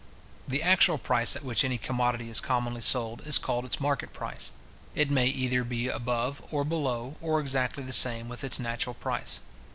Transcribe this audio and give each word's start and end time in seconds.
The 0.47 0.63
actual 0.63 0.97
price 0.97 1.35
at 1.35 1.43
which 1.45 1.63
any 1.63 1.77
commodity 1.77 2.27
is 2.27 2.39
commonly 2.39 2.81
sold, 2.81 3.21
is 3.27 3.37
called 3.37 3.65
its 3.65 3.79
market 3.79 4.13
price. 4.13 4.51
It 4.95 5.11
may 5.11 5.27
either 5.27 5.63
be 5.63 5.89
above, 5.89 6.41
or 6.49 6.63
below, 6.65 7.17
or 7.21 7.39
exactly 7.39 7.83
the 7.83 7.93
same 7.93 8.27
with 8.27 8.43
its 8.43 8.59
natural 8.59 8.95
price. 8.95 9.41